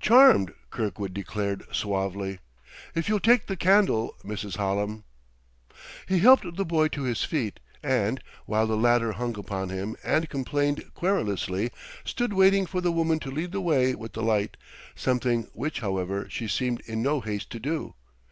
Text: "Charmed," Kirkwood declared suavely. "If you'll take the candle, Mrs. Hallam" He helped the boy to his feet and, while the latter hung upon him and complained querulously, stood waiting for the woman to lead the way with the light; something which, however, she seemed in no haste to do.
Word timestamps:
"Charmed," 0.00 0.54
Kirkwood 0.70 1.14
declared 1.14 1.62
suavely. 1.70 2.40
"If 2.96 3.08
you'll 3.08 3.20
take 3.20 3.46
the 3.46 3.56
candle, 3.56 4.16
Mrs. 4.24 4.56
Hallam" 4.56 5.04
He 6.08 6.18
helped 6.18 6.56
the 6.56 6.64
boy 6.64 6.88
to 6.88 7.04
his 7.04 7.22
feet 7.22 7.60
and, 7.80 8.20
while 8.44 8.66
the 8.66 8.76
latter 8.76 9.12
hung 9.12 9.38
upon 9.38 9.68
him 9.68 9.94
and 10.02 10.28
complained 10.28 10.92
querulously, 10.94 11.70
stood 12.04 12.32
waiting 12.32 12.66
for 12.66 12.80
the 12.80 12.90
woman 12.90 13.20
to 13.20 13.30
lead 13.30 13.52
the 13.52 13.60
way 13.60 13.94
with 13.94 14.14
the 14.14 14.22
light; 14.24 14.56
something 14.96 15.44
which, 15.52 15.78
however, 15.78 16.26
she 16.28 16.48
seemed 16.48 16.80
in 16.86 17.00
no 17.00 17.20
haste 17.20 17.50
to 17.50 17.60
do. 17.60 17.94